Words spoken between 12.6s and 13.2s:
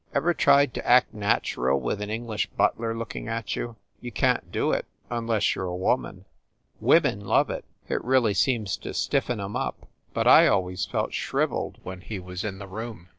room.